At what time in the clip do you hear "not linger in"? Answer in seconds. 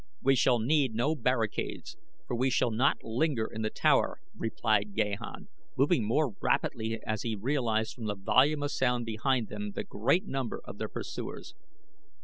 2.71-3.61